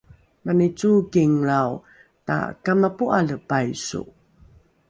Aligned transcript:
mani 0.45 0.67
cookinglrao 0.79 1.73
takamapo’ale 2.27 3.35
paiso 3.49 4.01